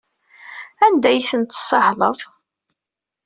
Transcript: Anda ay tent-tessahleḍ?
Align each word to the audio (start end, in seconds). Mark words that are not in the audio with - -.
Anda 0.85 1.07
ay 1.11 1.21
tent-tessahleḍ? 1.29 2.19